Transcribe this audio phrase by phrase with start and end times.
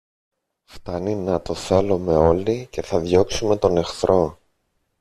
[0.63, 4.37] Φθάνει να το θέλομε όλοι, και θα διώξουμε τον εχθρό.